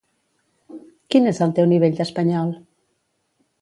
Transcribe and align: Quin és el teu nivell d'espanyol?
Quin 1.15 1.33
és 1.33 1.43
el 1.47 1.55
teu 1.61 1.71
nivell 1.77 1.97
d'espanyol? 2.03 2.55